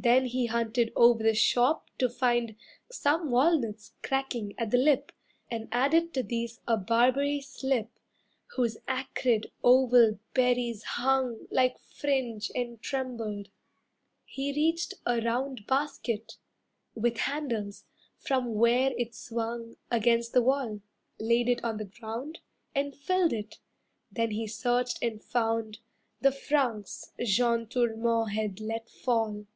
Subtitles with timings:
[0.00, 2.54] Then he hunted over the shop to find
[2.88, 5.10] Some walnuts cracking at the lip,
[5.50, 7.90] And added to these a barberry slip
[8.54, 13.48] Whose acrid, oval berries hung Like fringe and trembled.
[14.24, 16.36] He reached a round Basket,
[16.94, 17.84] with handles,
[18.20, 20.80] from where it swung Against the wall,
[21.18, 22.38] laid it on the ground
[22.72, 23.58] And filled it,
[24.12, 25.80] then he searched and found
[26.20, 29.46] The francs Jeanne Tourmont had let fall.